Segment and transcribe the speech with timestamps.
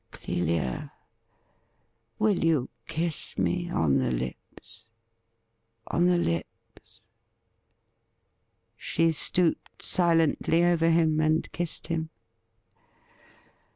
[0.09, 0.91] Clelia,
[2.17, 4.89] will you kiss me on the lips—
[5.93, 7.03] on the lips.'''
[8.75, 12.09] She stooped silently over him and kissed him.